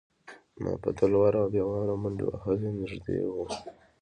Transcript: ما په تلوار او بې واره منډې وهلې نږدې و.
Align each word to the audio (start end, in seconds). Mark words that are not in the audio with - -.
ما 0.61 0.71
په 0.83 0.89
تلوار 0.97 1.33
او 1.41 1.47
بې 1.53 1.61
واره 1.69 1.95
منډې 2.01 2.23
وهلې 2.29 2.69
نږدې 2.79 3.17
و. 3.33 3.37